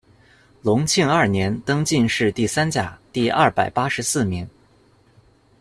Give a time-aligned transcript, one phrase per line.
[0.63, 4.49] 隆庆二年，登进士第三甲第二百八十四名。